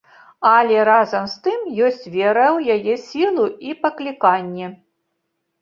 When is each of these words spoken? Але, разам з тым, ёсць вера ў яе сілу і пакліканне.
Але, 0.51 0.77
разам 0.89 1.27
з 1.33 1.43
тым, 1.47 1.59
ёсць 1.87 2.07
вера 2.15 2.45
ў 2.57 2.79
яе 2.79 2.95
сілу 3.05 3.45
і 3.69 3.77
пакліканне. 3.85 4.73